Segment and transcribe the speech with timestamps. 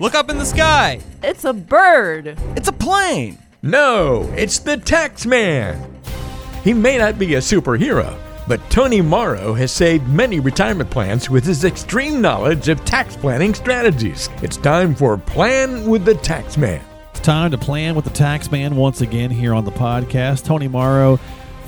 [0.00, 1.00] Look up in the sky.
[1.24, 2.38] It's a bird.
[2.56, 3.36] It's a plane.
[3.62, 6.00] No, it's the tax man.
[6.62, 8.16] He may not be a superhero,
[8.46, 13.54] but Tony Mauro has saved many retirement plans with his extreme knowledge of tax planning
[13.54, 14.28] strategies.
[14.40, 16.80] It's time for Plan with the Tax Man.
[17.10, 20.44] It's time to plan with the tax man once again here on the podcast.
[20.44, 21.18] Tony Mauro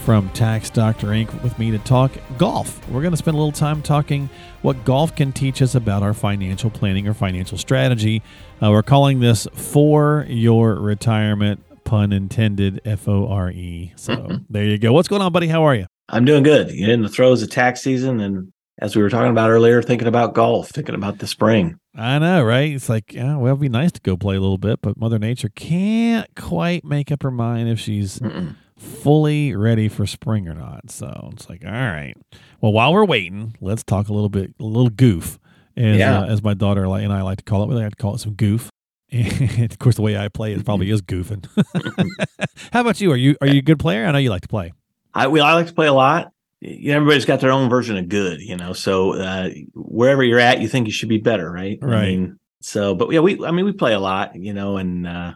[0.00, 1.42] from Tax Doctor Inc.
[1.42, 2.88] with me to talk golf.
[2.88, 4.30] We're going to spend a little time talking
[4.62, 8.22] what golf can teach us about our financial planning or financial strategy.
[8.62, 13.92] Uh, we're calling this For Your Retirement, pun intended, F O R E.
[13.96, 14.92] So there you go.
[14.92, 15.48] What's going on, buddy?
[15.48, 15.86] How are you?
[16.08, 16.70] I'm doing good.
[16.70, 20.08] You're in the throes of tax season, and as we were talking about earlier, thinking
[20.08, 21.78] about golf, thinking about the spring.
[21.94, 22.72] I know, right?
[22.72, 25.18] It's like, yeah, well, it'd be nice to go play a little bit, but Mother
[25.18, 28.56] Nature can't quite make up her mind if she's Mm-mm.
[28.80, 30.90] Fully ready for spring or not.
[30.90, 32.14] So it's like, all right.
[32.60, 35.38] Well, while we're waiting, let's talk a little bit, a little goof,
[35.76, 36.20] as, Yeah.
[36.20, 37.68] uh, as my daughter and I like to call it.
[37.68, 38.70] We like to call it some goof.
[39.12, 41.44] And of course, the way I play it probably is goofing.
[42.72, 43.10] How about you?
[43.12, 44.06] Are you are you a good player?
[44.06, 44.72] I know you like to play.
[45.12, 46.30] I well, I like to play a lot.
[46.62, 48.72] Everybody's got their own version of good, you know.
[48.72, 51.78] So uh, wherever you're at, you think you should be better, right?
[51.82, 52.08] I Right.
[52.10, 55.32] mean, so, but yeah, we I mean, we play a lot, you know, and uh,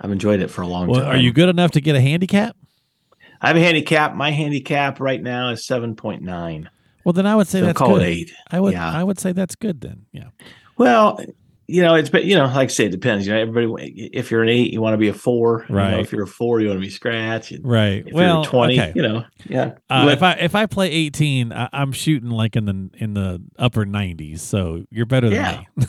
[0.00, 1.10] I've enjoyed it for a long Well, time.
[1.10, 2.56] are you good enough to get a handicap?
[3.44, 4.14] I have a handicap.
[4.14, 6.70] My handicap right now is seven point nine.
[7.04, 8.02] Well, then I would say So that's call good.
[8.02, 8.32] eight.
[8.50, 8.90] I would Yeah.
[8.90, 10.06] I would say that's good then.
[10.12, 10.28] Yeah.
[10.78, 11.20] Well,
[11.66, 13.26] you know, it's but you know, like I say, it depends.
[13.26, 14.10] You know, everybody.
[14.12, 15.64] If you're an eight, you want to be a four.
[15.68, 16.00] You know, Right.
[16.00, 17.52] if you're a four, you want to be scratch.
[17.62, 18.04] Right.
[18.06, 18.92] If well, you're a twenty, okay.
[18.94, 19.72] you know, yeah.
[19.88, 23.42] Uh, if I if I play 18, I, I'm shooting like in the in the
[23.58, 24.40] upper 90s.
[24.40, 25.62] So you're better than Yeah.
[25.76, 25.86] me.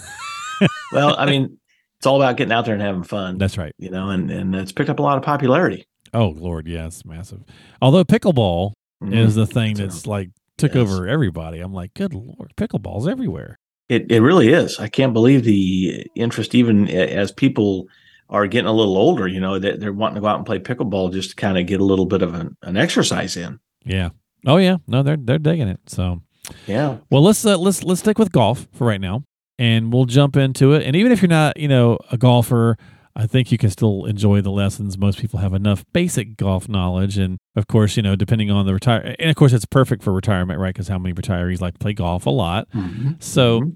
[0.94, 1.58] well, I mean,
[1.98, 3.38] it's all about getting out there and having fun.
[3.38, 3.74] That's right.
[3.78, 5.86] you know, and and it's picked up a lot of popularity.
[6.14, 7.44] Oh Lord, yes, massive.
[7.82, 10.82] Although pickleball is the thing that's like took yes.
[10.88, 11.60] over everybody.
[11.60, 13.58] I'm like, good Lord, pickleball's everywhere.
[13.90, 14.80] It it really is.
[14.80, 17.88] I can't believe the interest, even as people
[18.30, 19.28] are getting a little older.
[19.28, 21.68] You know, that they're wanting to go out and play pickleball just to kind of
[21.68, 23.60] get a little bit of an, an exercise in.
[23.84, 24.10] Yeah.
[24.46, 24.78] Oh yeah.
[24.88, 25.82] No, they're they're digging it.
[25.88, 26.22] So
[26.68, 29.24] Yeah, well, let's uh, let's let's stick with golf for right now,
[29.60, 30.84] and we'll jump into it.
[30.84, 32.78] And even if you're not, you know, a golfer,
[33.16, 34.98] I think you can still enjoy the lessons.
[34.98, 38.74] Most people have enough basic golf knowledge, and of course, you know, depending on the
[38.74, 40.74] retire, and of course, it's perfect for retirement, right?
[40.74, 42.68] Because how many retirees like to play golf a lot?
[43.20, 43.62] So.
[43.62, 43.76] Mhm.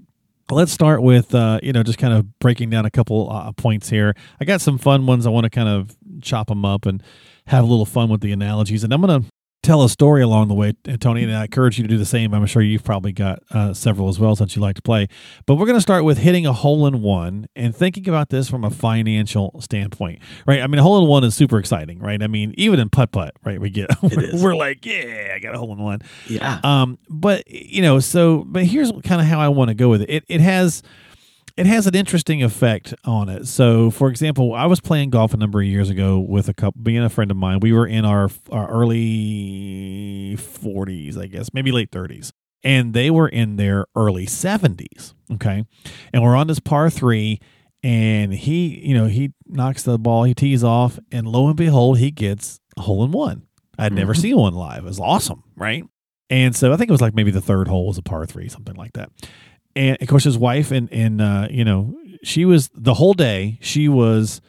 [0.52, 3.88] Let's start with uh, you know just kind of breaking down a couple uh, points
[3.88, 4.16] here.
[4.40, 5.24] I got some fun ones.
[5.24, 7.00] I want to kind of chop them up and
[7.46, 8.82] have a little fun with the analogies.
[8.82, 9.28] And I'm going to
[9.62, 11.22] tell a story along the way, Tony.
[11.22, 12.32] And I encourage you to do the same.
[12.32, 15.08] I'm sure you've probably got uh, several as well since you like to play.
[15.46, 18.48] But we're going to start with hitting a hole in one and thinking about this
[18.48, 20.60] from a financial standpoint, right?
[20.60, 22.22] I mean, a hole in one is super exciting, right?
[22.22, 23.60] I mean, even in putt putt, right?
[23.60, 26.00] We get we're like, yeah, I got a hole in one.
[26.26, 26.60] yeah.
[26.64, 30.02] Um, but you know, so but here's kind of how I want to go with
[30.02, 30.10] it.
[30.10, 30.82] It it has
[31.60, 33.46] it has an interesting effect on it.
[33.46, 36.80] So, for example, I was playing golf a number of years ago with a couple,
[36.82, 37.60] being a friend of mine.
[37.60, 42.32] We were in our our early 40s, I guess, maybe late 30s,
[42.62, 45.14] and they were in their early 70s.
[45.34, 45.64] Okay,
[46.12, 47.40] and we're on this par three.
[47.82, 51.96] And he, you know, he knocks the ball, he tees off, and lo and behold,
[51.98, 53.44] he gets a hole in one.
[53.78, 54.18] I'd never Mhm.
[54.20, 54.84] seen one live.
[54.84, 55.84] It was awesome, right?
[56.28, 58.48] And so I think it was like maybe the third hole was a par three,
[58.50, 59.08] something like that.
[59.80, 63.58] And of course, his wife and and uh, you know she was the whole day.
[63.62, 64.40] She was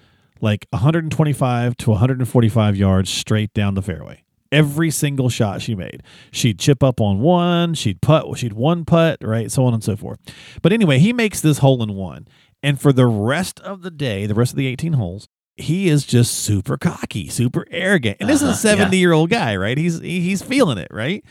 [0.41, 4.23] like 125 to 145 yards straight down the fairway.
[4.51, 9.19] Every single shot she made, she'd chip up on one, she'd putt, she'd one putt,
[9.21, 10.19] right, so on and so forth.
[10.61, 12.27] But anyway, he makes this hole in one,
[12.61, 16.05] and for the rest of the day, the rest of the 18 holes, he is
[16.05, 18.17] just super cocky, super arrogant.
[18.19, 19.77] And this is a Uh-huh, 70 year old guy, right?
[19.77, 21.23] He's he- he's feeling it, right?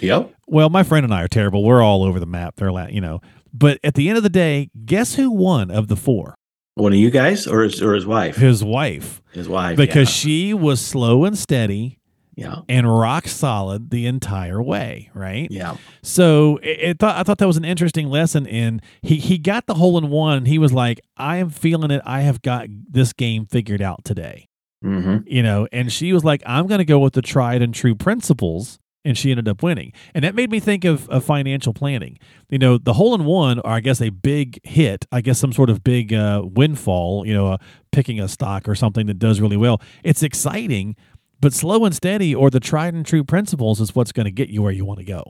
[0.00, 0.34] Yep.
[0.46, 1.64] Well, my friend and I are terrible.
[1.64, 2.56] We're all over the map.
[2.56, 3.20] They're like, you know.
[3.52, 6.34] But at the end of the day, guess who won of the four?
[6.74, 10.54] One of you guys, or his or his wife, His wife, his wife, because she
[10.54, 11.98] was slow and steady
[12.36, 15.48] yeah, and rock solid the entire way, right?
[15.50, 18.46] yeah, So it, it thought I thought that was an interesting lesson.
[18.46, 20.36] In he he got the hole in one.
[20.38, 22.00] And he was like, "I am feeling it.
[22.04, 24.46] I have got this game figured out today."
[24.80, 25.00] yeah.
[25.00, 27.74] hmm you know and she was like i'm going to go with the tried and
[27.74, 31.72] true principles and she ended up winning and that made me think of, of financial
[31.72, 32.18] planning
[32.48, 35.52] you know the hole in one or i guess a big hit i guess some
[35.52, 37.56] sort of big uh, windfall you know uh,
[37.92, 40.96] picking a stock or something that does really well it's exciting
[41.40, 44.48] but slow and steady or the tried and true principles is what's going to get
[44.48, 45.22] you where you want to go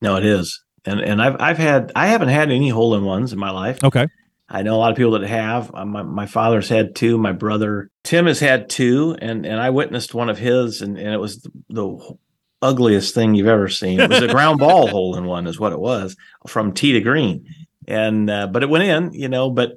[0.00, 3.32] No, it is, and and I've I've had I haven't had any hole in ones
[3.32, 3.82] in my life.
[3.82, 4.06] okay
[4.48, 5.74] I know a lot of people that have.
[5.74, 7.16] Uh, My, my father's had two.
[7.16, 11.08] My brother Tim has had two, and and I witnessed one of his, and, and
[11.08, 12.16] it was the, the
[12.62, 14.00] ugliest thing you've ever seen.
[14.00, 16.16] It was a ground ball hole in one, is what it was,
[16.46, 17.46] from tee to green,
[17.86, 19.50] and uh, but it went in, you know.
[19.50, 19.72] But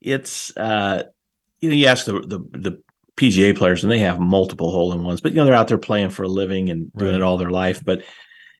[0.00, 1.04] it's uh,
[1.60, 2.82] you know you ask the, the the
[3.16, 5.78] PGA players and they have multiple hole in ones, but you know they're out there
[5.78, 7.20] playing for a living and doing Right.
[7.20, 7.82] it all their life.
[7.84, 8.02] But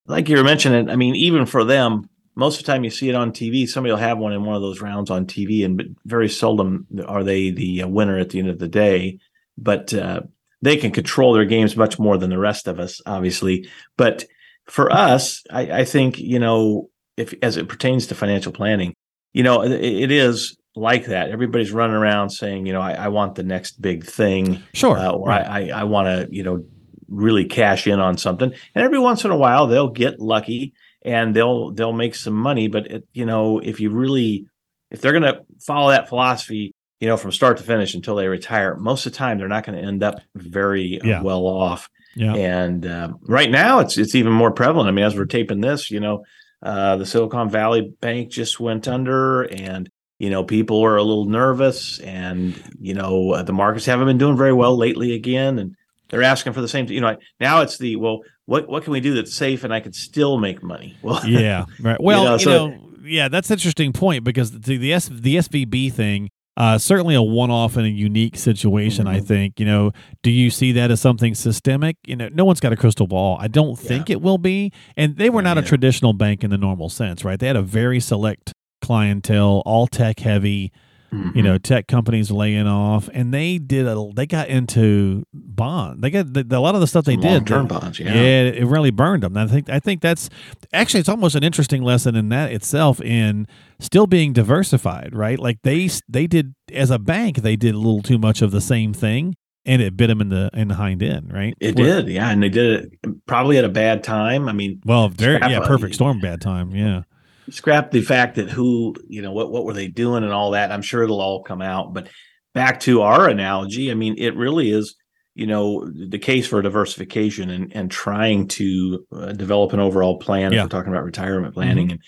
[0.06, 3.08] like you were mentioning, I mean, even for them, most of the time you see
[3.08, 3.66] it on TV.
[3.68, 6.86] Somebody will have one in one of those rounds on TV, and but very seldom
[7.06, 9.18] are they the winner at the end of the day.
[9.58, 10.22] But uh,
[10.66, 13.68] they can control their games much more than the rest of us, obviously.
[13.96, 14.24] But
[14.66, 18.94] for us, I, I think you know, if as it pertains to financial planning,
[19.32, 21.30] you know, it, it is like that.
[21.30, 24.96] Everybody's running around saying, you know, I, I want the next big thing, Sure.
[24.98, 25.46] uh, or right.
[25.46, 26.64] I, I, want to, you know,
[27.08, 28.52] really cash in on something.
[28.74, 32.68] And every once in a while, they'll get lucky and they'll they'll make some money.
[32.68, 34.46] But it, you know, if you really,
[34.90, 38.26] if they're going to follow that philosophy, you know, from start to finish until they
[38.28, 41.22] retire, most of the time they're not going to end up very uh, Yeah.
[41.22, 41.88] well off.
[42.14, 42.34] yeah.
[42.34, 44.88] And um, right now, it's it's even more prevalent.
[44.88, 46.24] I mean, as we're taping this, you know,
[46.62, 51.26] uh, the Silicon Valley Bank just went under, and you know, people are a little
[51.26, 55.74] nervous, and you know, uh, the markets haven't been doing very well lately again, and
[56.08, 56.86] they're asking for the same.
[56.88, 59.80] You know, now it's the well, what what can we do that's safe and I
[59.80, 60.96] can still make money?
[61.02, 62.00] Well, yeah, right.
[62.00, 62.38] Well, you know, know,
[62.78, 67.14] so- yeah, that's an interesting point because the the, S, the SVB thing, uh, certainly
[67.14, 69.06] a one off and a unique situation.
[69.06, 69.26] I Mhm.
[69.26, 69.60] think.
[69.60, 69.92] You know,
[70.22, 71.96] do you see that as something systemic?
[72.06, 73.36] You know, no one's got a crystal ball.
[73.40, 74.72] I don't think it will be.
[74.96, 77.38] And they were not a traditional bank in the normal sense, right?
[77.38, 80.70] They had a very select clientele, all tech heavy.
[81.16, 81.44] You Mhm.
[81.44, 86.32] know tech companies laying off and they did a they got into bond they got
[86.32, 88.12] the, the- a lot of the stuff they Some did long-term bonds, yeah.
[88.14, 90.28] it really burned them i think i think that's
[90.72, 93.46] actually it's almost an interesting lesson in that itself in
[93.80, 98.02] still being diversified right like they they did as a bank they did a little
[98.02, 99.34] too much of the same thing
[99.64, 102.30] and it bit them in the in the hind end right it Where- did, yeah,
[102.30, 104.48] and they did it probably at a bad time.
[104.48, 107.02] I mean, well very yeah perfect storm bad time yeah
[107.50, 110.72] scrap the fact that who you know what what were they doing and all that
[110.72, 111.92] i'm sure it'll all come out.
[111.94, 112.08] But
[112.54, 114.94] back to our analogy i mean it really is
[115.34, 120.52] you know the case for diversification and and trying to uh, develop an overall plan
[120.52, 120.60] Yeah.
[120.60, 122.00] if we're talking about retirement planning and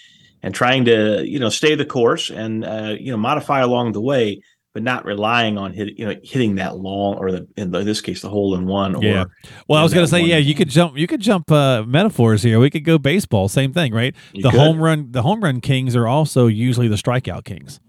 [0.43, 4.01] and trying to you know stay the course and uh, you know modify along the
[4.01, 4.41] way
[4.75, 8.23] but not relying on hit, you know hitting that long or the in this case
[8.23, 9.25] the hole in one or Yeah.
[9.67, 11.83] Well, I was going to say, one- yeah, you could jump, you could jump uh,
[11.87, 12.61] metaphors here.
[12.61, 14.15] We could go baseball, same thing, right?
[14.33, 14.59] You the could.
[14.61, 17.81] home run, the home run kings are also usually the strikeout kings.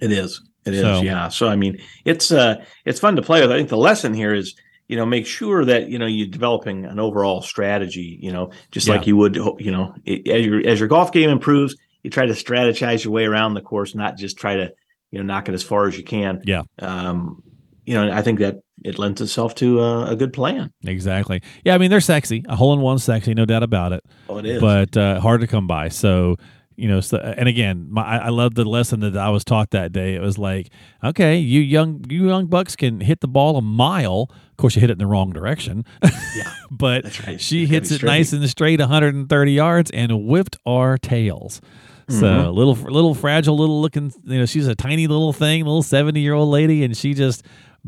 [0.00, 0.42] It is.
[0.66, 0.80] It is.
[0.82, 1.28] So- yeah.
[1.28, 3.50] So I mean, it's uh, it's fun to play with.
[3.52, 4.54] I think the lesson here is,
[4.88, 8.18] you know, make sure that you know you're developing an overall strategy.
[8.20, 8.94] You know, just Yeah.
[8.96, 12.32] like you would, you know, as your as your golf game improves, you try to
[12.34, 14.72] strategize your way around the course, not just try to,
[15.14, 16.42] you know, knock it as far as you can.
[16.44, 16.62] Yeah.
[16.80, 17.40] Um,
[17.86, 20.72] you know, I think that it lends itself to a, a good plan.
[20.84, 21.40] Exactly.
[21.64, 22.44] Yeah, I mean they're sexy.
[22.48, 24.04] A hole in one sexy, no doubt about it.
[24.28, 24.60] Oh, it is.
[24.60, 25.88] But uh, hard to come by.
[25.88, 26.36] So
[26.76, 29.92] you know, so, and again, my, I love the lesson that I was taught that
[29.92, 30.16] day.
[30.16, 30.70] It was like,
[31.04, 34.28] okay, you young you young bucks can hit the ball a mile.
[34.50, 35.84] Of course, you hit it in the wrong direction.
[36.02, 36.52] Yeah.
[36.72, 37.40] but right.
[37.40, 41.60] she It's hits it nice and straight, 130 yards, and whipped our tails.
[42.08, 42.54] So Mhm.
[42.54, 44.12] little, little fragile, little looking.
[44.24, 47.44] You know, she's a tiny little thing, little 70 year old lady, and she just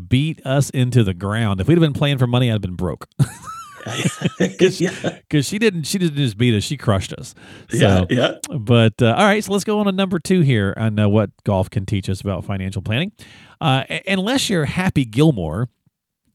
[0.09, 1.61] beat us into the ground.
[1.61, 3.09] If we'd have been playing for money, I'd have been broke
[3.87, 5.19] yeah.
[5.29, 5.85] because she didn't.
[5.85, 7.35] She didn't just beat us; she crushed us.
[7.71, 8.35] So, Yeah.
[8.49, 8.59] Yeah.
[8.59, 11.31] but uh, all right, so let's go on to number two here on uh, what
[11.45, 13.13] golf can teach us about financial planning.
[13.61, 15.69] Uh, unless you're Happy Gilmore,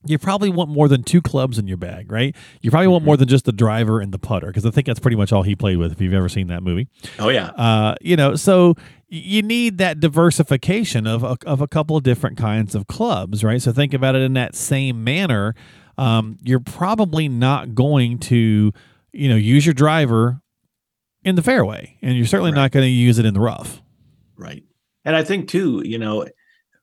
[0.06, 2.36] you probably want more than two clubs in your bag, right?
[2.62, 5.00] You probably want more than just the driver and the putter, because I think that's
[5.00, 5.92] pretty much all he played with.
[5.92, 6.88] If you've ever seen that movie,
[7.20, 7.48] Oh yeah.
[7.50, 8.76] uh, you know, so
[9.08, 13.62] you need that diversification of a, of a couple of different kinds of clubs, right?
[13.62, 15.54] So think about it in that same manner.
[15.98, 18.72] Um, you're probably not going to,
[19.12, 20.42] you know, use your driver
[21.24, 23.82] in the fairway, and you're certainly not going to use it in the rough.
[24.36, 24.64] Right.
[25.06, 26.26] And I think too, you know,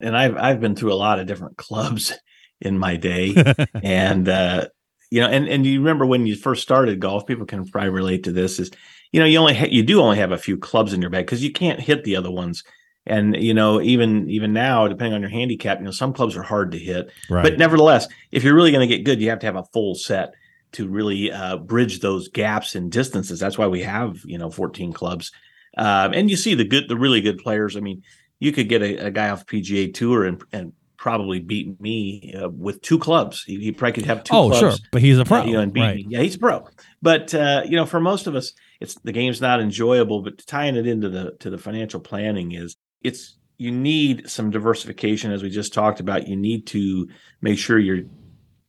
[0.00, 2.12] and I've I've been through a lot of different clubs
[2.60, 3.34] in my day.
[3.82, 4.68] and uh
[5.10, 8.24] you know, and and you remember when you first started golf, people can probably relate
[8.24, 8.70] to this is
[9.12, 11.26] you know, you only ha- you do only have a few clubs in your bag
[11.26, 12.62] because you can't hit the other ones.
[13.06, 16.42] And you know, even even now, depending on your handicap, you know, some clubs are
[16.42, 17.10] hard to hit.
[17.30, 17.42] right.
[17.42, 19.94] But nevertheless, if you're really going to get good, you have to have a full
[19.94, 20.34] set
[20.72, 23.40] to really uh, bridge those gaps in distances.
[23.40, 25.32] That's why we have you know 14 clubs,
[25.78, 27.78] um, and you see the good, the really good players.
[27.78, 28.02] I mean,
[28.40, 32.48] you could get a, a guy off PGA Tour and and probably beat me uh,
[32.50, 33.44] with two clubs.
[33.44, 34.34] He, he probably could have two.
[34.34, 35.96] oh, clubs, sure, but he's a pro, uh, you know, and beat right?
[35.96, 36.06] me.
[36.08, 36.66] Yeah, he's a pro.
[37.00, 40.22] But uh, you know, for most of us, it's the game's not enjoyable.
[40.22, 45.32] But tying it into the to the financial planning is it's you need some diversification,
[45.32, 46.28] as we just talked about.
[46.28, 47.08] You need to
[47.40, 48.04] make sure you're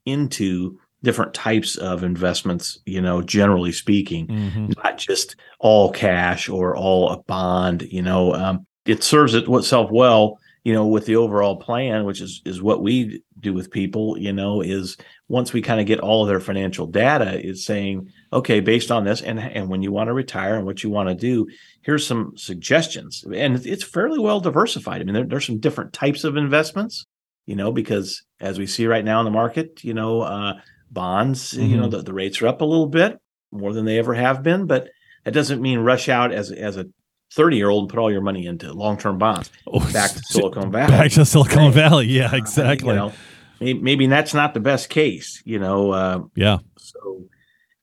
[0.05, 2.79] into different types of investments.
[2.85, 4.75] You know, generally speaking, Mhm.
[4.83, 7.83] not just all cash or all a bond.
[7.83, 12.41] You know, um, it serves itself well you know, with the overall plan, which is
[12.45, 14.97] is what we do with people, you know, is
[15.27, 19.03] once we kind of get all of their financial data, is saying, okay, based on
[19.05, 21.47] this, and and when you want to retire and what you want to do,
[21.81, 25.01] here's some suggestions, and it's fairly well diversified.
[25.01, 27.05] I mean, there, there's some different types of investments,
[27.45, 30.53] you know, because as we see right now in the market, you know, uh,
[30.91, 31.65] bonds, mm-hmm.
[31.65, 31.97] you know, mm-hmm.
[31.97, 33.17] the, the rates are up a little bit
[33.51, 34.89] more than they ever have been, but
[35.23, 36.85] that doesn't mean rush out as as a
[37.31, 40.19] 30 year old and put all your money into long term bonds oh, back to
[40.23, 40.91] Silicon Valley.
[40.91, 41.73] Back to Silicon right.
[41.73, 42.07] Valley.
[42.07, 42.97] Yeah, exactly.
[42.97, 43.11] Uh,
[43.59, 45.91] you know, maybe, that's not the best case, you know.
[45.91, 46.57] Uh, yeah.
[46.77, 47.25] So,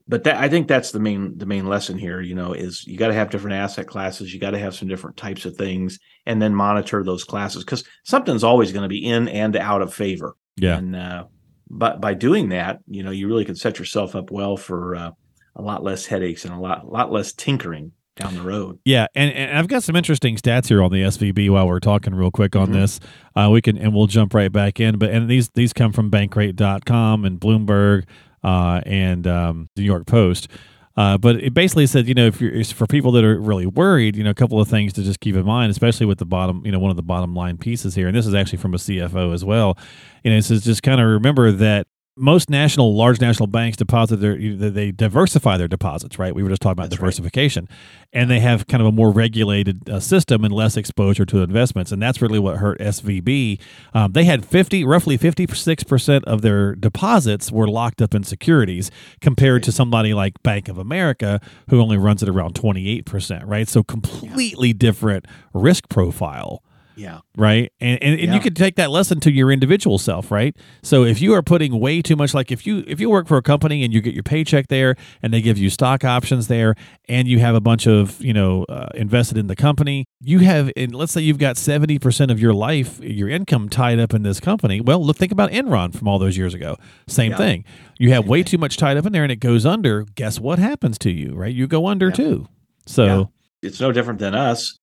[0.09, 2.21] but that, I think that's the main the main lesson here.
[2.21, 4.33] You know, is you got to have different asset classes.
[4.33, 7.85] You got to have some different types of things, and then monitor those classes because
[8.05, 10.37] something's always going to be in and out of favor.
[10.57, 10.77] Yeah.
[10.77, 11.25] And uh,
[11.69, 15.11] but by doing that, you know, you really can set yourself up well for uh,
[15.57, 18.79] a lot less headaches and a lot lot less tinkering down the road.
[18.85, 22.15] Yeah, and, and I've got some interesting stats here on the SVB while we're talking
[22.15, 22.81] real quick on mm-hmm.
[22.81, 23.01] this.
[23.35, 24.99] Uh, we can and we'll jump right back in.
[24.99, 28.05] But and these these come from Bankrate.com and Bloomberg
[28.43, 30.49] uh, and um, the New York Post.
[30.97, 34.17] Uh, but it basically said, you know, if you're for people that are really worried,
[34.17, 36.63] you know, a couple of things to just keep in mind, especially with the bottom,
[36.65, 38.79] you know, one of the bottom line pieces here, and this is actually from a
[38.79, 39.77] CFO as well.
[40.25, 44.17] You know, it says just kind of remember that most national, large national banks deposit
[44.17, 46.35] their, they diversify their deposits, right?
[46.35, 48.09] We were just talking about That's diversification, right.
[48.13, 51.93] and they have kind of a more regulated uh, system and less exposure to investments,
[51.93, 53.61] and that's really what hurt SVB.
[53.93, 58.25] Um, they had fifty, roughly fifty six percent of their deposits were locked up in
[58.25, 63.05] securities, compared to somebody like Bank of America, who only runs at around twenty eight
[63.05, 63.69] percent, right?
[63.69, 64.75] So completely yeah.
[64.79, 66.63] different risk profile.
[66.97, 67.21] Yeah.
[67.37, 67.73] Right.
[67.79, 68.35] And and, and yeah.
[68.35, 70.57] you can take that lesson to your individual self, right?
[70.83, 73.37] So if you are putting way too much like if you if you work for
[73.37, 76.75] a company and you get your paycheck there and they give you stock options there
[77.09, 80.71] and you have a bunch of, you know, uh, invested in the company, you have
[80.77, 84.41] and let's say you've got 70% of your life, your income tied up in this
[84.41, 84.81] company.
[84.81, 86.77] Well, look think about Enron from all those years ago.
[87.07, 87.37] Same yeah.
[87.37, 87.65] thing.
[87.99, 90.05] You have way too much tied up in there and it goes under.
[90.15, 91.55] Guess what happens to you, right?
[91.55, 92.15] You go under yeah.
[92.15, 92.49] too.
[92.87, 93.31] So
[93.63, 94.79] it's no different than us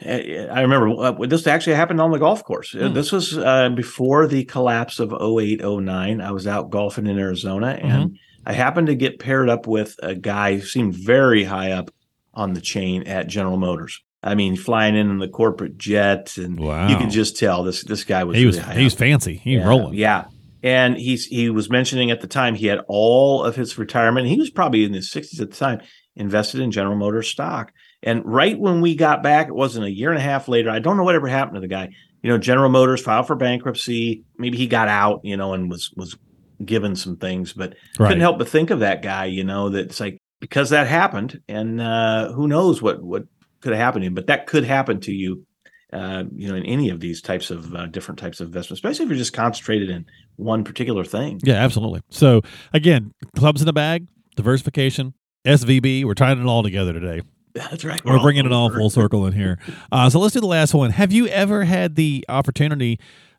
[0.00, 2.72] I remember uh, this actually happened on the golf course.
[2.72, 2.92] Hmm.
[2.94, 6.20] This was uh, before the collapse of 08, 09.
[6.20, 8.16] I was out golfing in Arizona and mm-hmm.
[8.46, 11.90] I happened to get paired up with a guy who seemed very high up
[12.34, 14.02] on the chain at General Motors.
[14.22, 16.88] I mean, flying in in the corporate jet, and wow.
[16.88, 19.36] you could just tell this this guy was he was really he was fancy.
[19.36, 19.94] He yeah, rolling.
[19.94, 20.24] Yeah,
[20.62, 24.26] and he's he was mentioning at the time he had all of his retirement.
[24.26, 25.82] he was probably in his sixties at the time,
[26.16, 27.72] invested in General Motors stock.
[28.04, 30.70] And right when we got back, it wasn't a year and a half later.
[30.70, 31.88] I don't know whatever happened to the guy.
[32.22, 34.24] You know, General Motors filed for bankruptcy.
[34.38, 36.16] Maybe he got out, you know, and was was
[36.64, 38.08] given some things, but right.
[38.08, 39.24] couldn't help but think of that guy.
[39.24, 43.24] You know, that's like because that happened, and uh, who knows what what
[43.60, 45.46] could have happened to him, but that could happen to you.
[45.92, 49.04] Uh, you know, in any of these types of uh, different types of investments, especially
[49.04, 51.38] if you're just concentrated in one particular thing.
[51.44, 52.00] Yeah, absolutely.
[52.10, 52.40] So
[52.72, 55.14] again, clubs in a bag, diversification,
[55.46, 56.04] SVB.
[56.04, 57.22] We're tying it all together today.
[57.54, 58.04] That's right.
[58.04, 59.58] We're, We're bringing it all full circle in here.
[59.92, 60.90] Uh, so let's do the last one.
[60.90, 62.98] Have you ever had the opportunity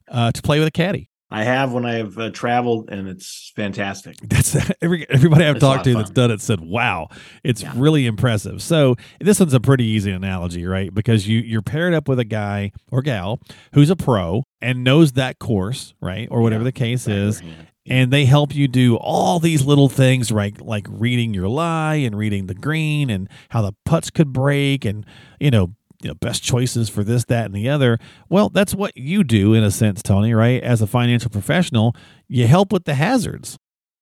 [0.09, 1.09] uh, to play with a caddy?
[1.31, 4.15] I have when I have uh, traveled, and it's fantastic.
[4.23, 7.09] That's every everybody I've it's talked to that's done it said, "Wow,
[7.43, 7.73] it's yeah.
[7.75, 10.93] really impressive." So this one's a pretty easy analogy, right?
[10.93, 13.41] Because you you're paired up with a guy or gal
[13.73, 17.41] who's a pro and knows that course, right, or whatever yeah, the case is,
[17.87, 20.59] and they help you do all these little things right?
[20.59, 25.05] Like reading your lie and reading the green and how the putts could break and
[25.39, 27.99] you know you know best choices for this that and the other.
[28.29, 30.61] Well that's what you do in a sense tony right?
[30.63, 31.95] As a financial professional
[32.27, 33.57] you help with the hazards.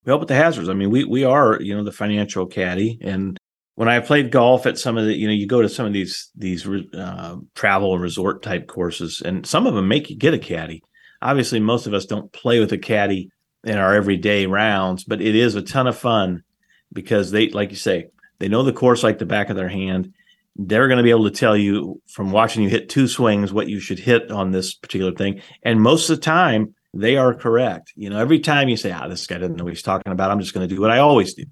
[0.05, 0.69] We help with the hazards.
[0.69, 2.99] I mean we we are you know the financial caddy.
[3.01, 3.37] And
[3.75, 5.93] when i played golf at some of the you know you go to some of
[5.93, 10.33] these these uh, travel and resort type courses and some of them make you get
[10.33, 10.81] a caddy.
[11.21, 13.29] Obviously most of us don't play with a caddy
[13.63, 16.43] in our everyday rounds, but it is a ton of fun
[16.91, 18.07] because they, like you say,
[18.39, 20.13] they know the course like the back of their hand.
[20.55, 23.69] They're going to be able to tell you from watching you hit two swings what
[23.69, 25.41] you should hit on this particular thing.
[25.63, 27.91] And most of the time, they are correct.
[27.95, 30.29] You know, every time you say, "Ah, this guy doesn't know what he's talking about,"
[30.29, 31.45] I'm just going to do what I always do,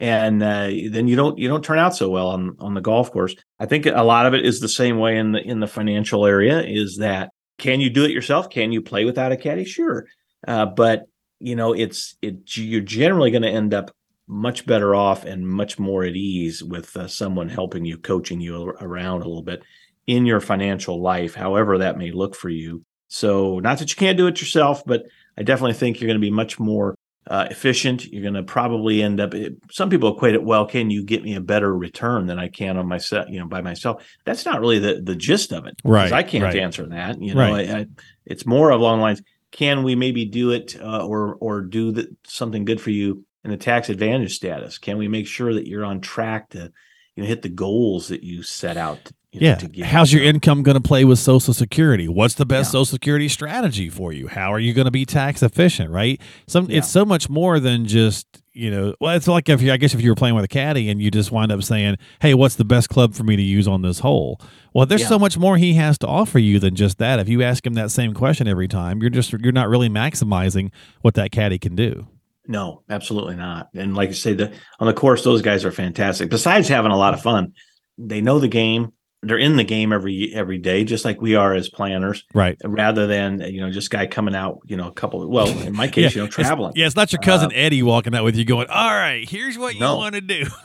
[0.00, 3.12] and uh, then you don't you don't turn out so well on on the golf
[3.12, 3.36] course.
[3.60, 6.26] I think a lot of it is the same way in the in the financial
[6.26, 6.62] area.
[6.62, 8.50] Is that can you do it yourself?
[8.50, 9.64] Can you play without a caddy?
[9.64, 10.06] Sure,
[10.48, 11.04] uh, but
[11.40, 13.90] you know it's it you're generally going to end up
[14.26, 18.70] much better off and much more at ease with uh, someone helping you coaching you
[18.80, 19.62] around a little bit
[20.06, 24.18] in your financial life however that may look for you so not that you can't
[24.18, 25.04] do it yourself but
[25.38, 26.94] i definitely think you're going to be much more
[27.28, 28.06] uh, efficient.
[28.06, 29.34] You're going to probably end up.
[29.70, 30.42] Some people equate it.
[30.42, 33.26] Well, can you get me a better return than I can on myself?
[33.28, 34.06] You know, by myself.
[34.24, 35.74] That's not really the the gist of it.
[35.84, 36.12] Right.
[36.12, 36.56] I can't right.
[36.56, 37.20] answer that.
[37.20, 37.70] You know, Right.
[37.70, 37.86] I, I,
[38.24, 39.22] it's more along the lines.
[39.52, 43.50] Can we maybe do it uh, or or do the, something good for you in
[43.50, 44.78] the tax advantage status?
[44.78, 46.70] Can we make sure that you're on track to
[47.16, 49.04] you know hit the goals that you set out?
[49.06, 49.54] To, you know, Yeah.
[49.56, 49.86] to get?
[49.86, 52.08] How's your income going to play with Social Security?
[52.08, 52.72] What's the best Yeah.
[52.80, 54.26] Social Security strategy for you?
[54.28, 55.90] How are you going to be tax efficient?
[55.90, 56.20] Right.
[56.46, 56.78] Some Yeah.
[56.78, 58.26] it's so much more than just
[58.58, 58.94] you know.
[59.00, 61.00] Well, it's like if you, I guess if you were playing with a caddy and
[61.00, 63.82] you just wind up saying, "Hey, what's the best club for me to use on
[63.82, 64.40] this hole?"
[64.74, 65.08] Well, there's Yeah.
[65.08, 67.18] so much more he has to offer you than just that.
[67.20, 70.70] If you ask him that same question every time, you're just you're not really maximizing
[71.02, 72.06] what that caddy can do.
[72.46, 73.68] No, absolutely not.
[73.74, 76.30] And like I say, the on the course, those guys are fantastic.
[76.30, 77.52] Besides having a lot of fun,
[77.98, 78.92] they know the game.
[79.22, 82.24] They're in the game every every day, just like we are as planners.
[82.34, 82.56] Right.
[82.64, 85.28] Rather than you know just guy coming out, you know, a couple.
[85.28, 86.72] Well, in my case, you know, it's- traveling.
[86.76, 89.58] Yeah, it's not your cousin Uh, Eddie walking out with you going, "All right, here's
[89.58, 90.44] what you want to do."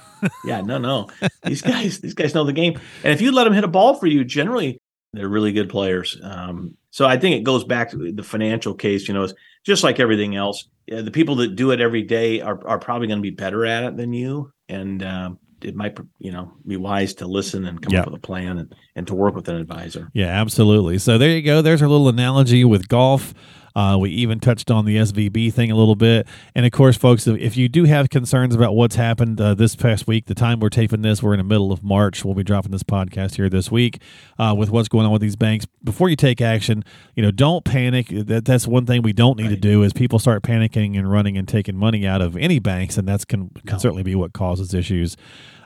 [0.45, 1.09] Yeah, no, no.
[1.45, 2.79] These guys, these guys know the game.
[3.03, 4.77] And if you let them hit a ball for you, generally
[5.11, 6.17] they're really good players.
[6.23, 9.09] Um, so I think it goes back to the financial case.
[9.09, 9.33] You know, it's
[9.65, 10.65] just like everything else.
[10.87, 13.65] Yeah, the people that do it every day are are probably going to be better
[13.65, 17.81] at it than you, and um, it might, you know, be wise to listen and
[17.81, 18.01] come Yeah.
[18.01, 20.09] up with a plan and and to work with an advisor.
[20.13, 20.97] Yeah, absolutely.
[20.99, 21.61] So there you go.
[21.61, 23.33] There's our little analogy with golf.
[23.75, 26.27] Uh, we even touched on the SVB thing a little bit.
[26.53, 30.07] And of course, folks, if- you do have concerns about what's happened uh, this past
[30.07, 32.25] week, the time we're taping this, we're in the middle of March.
[32.25, 34.01] We'll be dropping this podcast here this week
[34.39, 35.65] uh, with what's going on with these banks.
[35.83, 36.83] Before you take action,
[37.15, 38.07] you know, don't panic.
[38.09, 41.37] That, that's one thing we don't need to do is people start panicking and running
[41.37, 43.77] and taking money out of any banks, and that's can, can No.
[43.77, 45.15] certainly be what causes issues.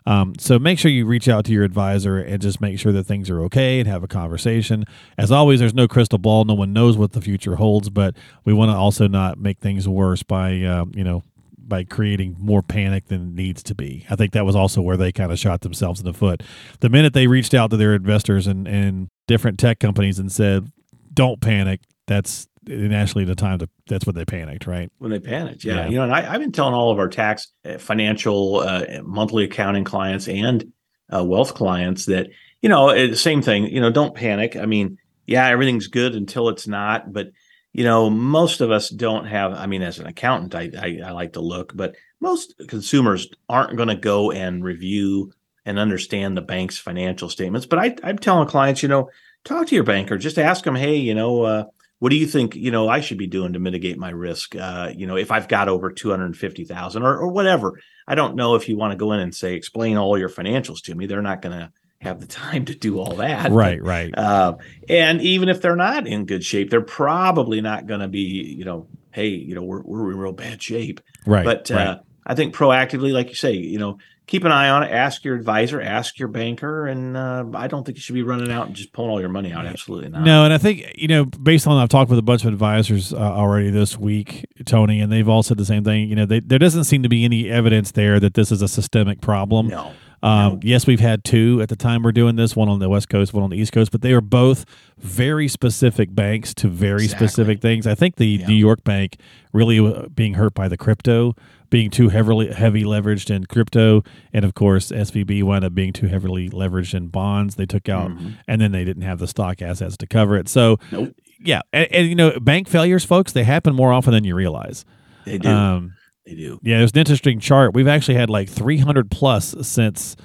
[0.07, 3.03] Um, so make sure you reach out to your advisor and just make sure that
[3.03, 4.85] things are okay and have a conversation.
[5.17, 6.45] As always, there's no crystal ball.
[6.45, 9.85] No one knows what the future holds, but we want to also not make things
[9.85, 11.23] worse by, uh, you know,
[11.57, 14.05] by creating more panic than needs to be.
[14.09, 16.41] I think that was also where they kind of shot themselves in the foot.
[16.79, 20.71] The minute they reached out to their investors and, and different tech companies and said,
[21.13, 24.91] don't panic, that's and actually the time that's when they panicked, right?
[24.97, 25.63] when they panicked.
[25.63, 25.87] Yeah, Yeah.
[25.89, 29.43] you know, and I, I've been telling all of our tax, uh, financial, uh, monthly
[29.45, 30.71] accounting clients and
[31.13, 32.27] uh, wealth clients that
[32.61, 33.65] you know, uh, same thing.
[33.65, 34.55] You know, don't panic.
[34.55, 37.27] I mean, yeah, everything's good until it's not, but
[37.71, 39.53] you know, most of us don't have.
[39.53, 43.77] I mean, as an accountant, I I, I like to look, but most consumers aren't
[43.77, 45.31] going to go and review
[45.65, 47.67] and understand the bank's financial statements.
[47.67, 49.09] But I, I'm telling clients, you know,
[49.43, 50.17] talk to your banker.
[50.17, 51.63] Just ask them, hey, you know, uh,
[51.99, 54.91] what do you think you know i should be doing to mitigate my risk uh,
[54.95, 58.77] you know if i've got over 250000 or, or whatever i don't know if you
[58.77, 61.57] want to go in and say explain all your financials to me they're not going
[61.57, 64.15] to have the time to do all that Right, right.
[64.17, 64.55] uh,
[64.87, 68.65] and even if they're not in good shape they're probably not going to be you
[68.65, 71.43] know hey you know we're, we're in real bad shape Right.
[71.45, 71.87] but right.
[71.87, 74.91] uh, I think proactively, like you say, you know, keep an eye on it.
[74.91, 78.51] Ask your advisor, ask your banker, and uh, I don't think you should be running
[78.51, 79.65] out and just pulling all your money out.
[79.65, 80.23] Absolutely not.
[80.23, 83.13] No, and I think you know, based on I've talked with a bunch of advisors
[83.13, 86.09] uh, already this week, Tony, and they've all said the same thing.
[86.09, 88.67] You know, they, there doesn't seem to be any evidence there that this is a
[88.67, 89.69] systemic problem.
[89.69, 89.93] no.
[90.23, 90.59] Um, No.
[90.63, 93.33] Yes, we've had two at the time we're doing this, one on the West Coast,
[93.33, 94.65] one on the East Coast, but they are both
[94.97, 97.27] very specific banks to very Exactly.
[97.27, 97.85] specific things.
[97.85, 98.47] I think the Yeah.
[98.47, 99.17] New York bank
[99.53, 101.35] really uh, being hurt by the crypto,
[101.69, 104.03] being too heavily heavy leveraged in crypto,
[104.33, 107.55] and of course SVB wound up being too heavily leveraged in bonds.
[107.55, 108.33] They took out, Mhm.
[108.47, 110.47] and then they didn't have the stock assets to cover it.
[110.49, 111.13] So, Nope.
[111.43, 114.83] yeah, and, and you know, bank failures, folks, they happen more often than you realize.
[115.25, 115.49] They do.
[115.49, 115.93] Um,
[116.27, 116.59] they do.
[116.61, 117.73] yeah, there's an interesting chart.
[117.73, 120.15] We've actually had like 300 plus since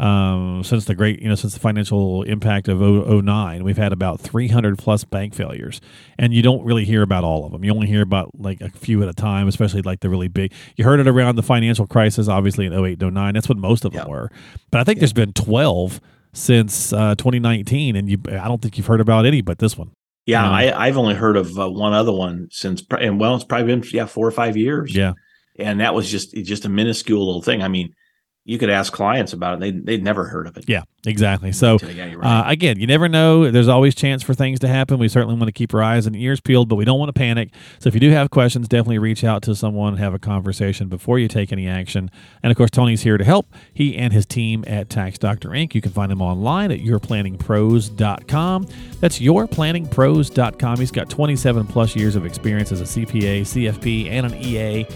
[0.00, 4.20] um since the great you know since the financial impact of 09 we've had about
[4.20, 5.80] 300 plus bank failures
[6.18, 8.68] and you don't really hear about all of them you only hear about like a
[8.70, 11.86] few at a time especially like the really big you heard it around the financial
[11.86, 14.10] crisis obviously in 08 09 that's what most of them Yeah.
[14.10, 14.30] were
[14.72, 16.00] but i think there's been 12
[16.32, 19.92] since uh 2019 and you i don't think you've heard about any but this one
[20.26, 23.44] Yeah, Um, I, I've only heard of uh, one other one since, and well, it's
[23.44, 24.92] probably been yeah four or five years.
[24.96, 25.12] yeah
[25.58, 27.62] and that was just just a minuscule little thing.
[27.62, 27.94] I mean,
[28.46, 30.64] you could ask clients about it; they they'd never heard of it.
[30.68, 32.24] yeah exactly so yeah, right.
[32.24, 33.50] Uh, again, you never know.
[33.50, 34.98] There's always chance for things to happen.
[34.98, 37.12] We certainly want to keep our eyes and ears peeled, but we don't want to
[37.12, 37.50] panic.
[37.78, 40.88] So if you do have questions, definitely reach out to someone and have a conversation
[40.88, 42.10] before you take any action.
[42.42, 43.46] And of course, Tony's here to help.
[43.72, 45.74] He and his team at Tax Doctor Inc.
[45.74, 48.66] You can find him online at yourplanningpros.com.
[49.00, 50.78] That's yourplanningpros.com.
[50.78, 54.86] He's got 27 plus years of experience as a CPA, CFP, and an EA.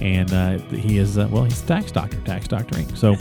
[0.00, 2.94] And uh, he is, uh, well, he's a tax doctor, Tax doctoring.
[2.94, 3.16] So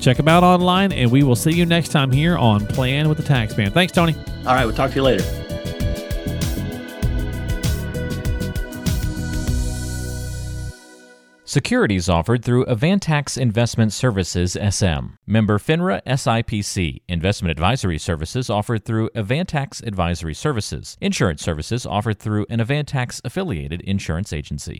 [0.00, 3.18] check him out online, and we will see you next time here on Plan with
[3.18, 3.72] the Tax Man.
[3.72, 4.14] Thanks, Tony.
[4.46, 5.40] All right, we'll talk to you later.
[11.50, 15.16] Securities offered through Avantax Investment Services SM.
[15.26, 17.02] Member FINRA SIPC.
[17.08, 20.96] Investment advisory services offered through Avantax Advisory Services.
[21.00, 24.78] Insurance services offered through an Avantax affiliated insurance agency.